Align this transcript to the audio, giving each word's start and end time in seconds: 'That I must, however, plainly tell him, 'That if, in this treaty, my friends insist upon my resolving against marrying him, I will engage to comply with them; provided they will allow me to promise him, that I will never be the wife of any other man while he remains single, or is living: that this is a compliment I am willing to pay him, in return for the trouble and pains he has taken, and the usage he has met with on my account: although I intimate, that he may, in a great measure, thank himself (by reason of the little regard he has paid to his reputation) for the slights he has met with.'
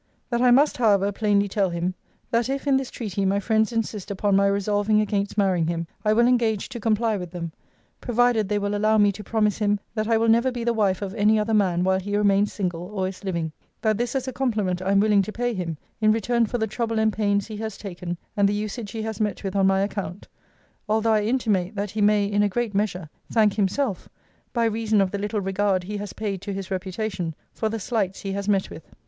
'That 0.31 0.41
I 0.41 0.49
must, 0.49 0.77
however, 0.77 1.11
plainly 1.11 1.47
tell 1.47 1.69
him, 1.69 1.93
'That 2.31 2.49
if, 2.49 2.65
in 2.65 2.75
this 2.77 2.89
treaty, 2.89 3.23
my 3.23 3.39
friends 3.39 3.71
insist 3.71 4.09
upon 4.09 4.35
my 4.35 4.47
resolving 4.47 4.99
against 4.99 5.37
marrying 5.37 5.67
him, 5.67 5.85
I 6.03 6.11
will 6.11 6.25
engage 6.27 6.69
to 6.69 6.79
comply 6.79 7.17
with 7.17 7.29
them; 7.29 7.51
provided 7.99 8.49
they 8.49 8.57
will 8.57 8.75
allow 8.75 8.97
me 8.97 9.11
to 9.11 9.23
promise 9.23 9.59
him, 9.59 9.79
that 9.93 10.07
I 10.07 10.17
will 10.17 10.27
never 10.27 10.51
be 10.51 10.63
the 10.63 10.73
wife 10.73 11.03
of 11.03 11.13
any 11.13 11.37
other 11.37 11.53
man 11.53 11.83
while 11.83 11.99
he 11.99 12.17
remains 12.17 12.51
single, 12.51 12.81
or 12.87 13.07
is 13.09 13.23
living: 13.23 13.51
that 13.83 13.99
this 13.99 14.15
is 14.15 14.27
a 14.27 14.33
compliment 14.33 14.81
I 14.81 14.91
am 14.91 14.99
willing 14.99 15.21
to 15.21 15.31
pay 15.31 15.53
him, 15.53 15.77
in 15.99 16.11
return 16.11 16.47
for 16.47 16.57
the 16.57 16.65
trouble 16.65 16.97
and 16.97 17.13
pains 17.13 17.45
he 17.45 17.57
has 17.57 17.77
taken, 17.77 18.17
and 18.35 18.49
the 18.49 18.55
usage 18.55 18.89
he 18.93 19.03
has 19.03 19.21
met 19.21 19.43
with 19.43 19.55
on 19.55 19.67
my 19.67 19.81
account: 19.81 20.27
although 20.89 21.13
I 21.13 21.21
intimate, 21.25 21.75
that 21.75 21.91
he 21.91 22.01
may, 22.01 22.25
in 22.25 22.41
a 22.41 22.49
great 22.49 22.73
measure, 22.73 23.07
thank 23.31 23.53
himself 23.53 24.09
(by 24.51 24.65
reason 24.65 24.99
of 24.99 25.11
the 25.11 25.19
little 25.19 25.41
regard 25.41 25.83
he 25.83 25.97
has 25.97 26.11
paid 26.11 26.41
to 26.41 26.53
his 26.53 26.71
reputation) 26.71 27.35
for 27.53 27.69
the 27.69 27.77
slights 27.79 28.21
he 28.21 28.31
has 28.31 28.49
met 28.49 28.71
with.' 28.71 28.83